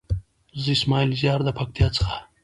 [0.61, 2.15] زه اسماعيل زيار د پکتيا څخه.